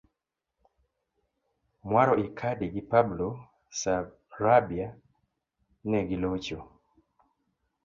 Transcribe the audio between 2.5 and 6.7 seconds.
gi Pablo Sarabia negilocho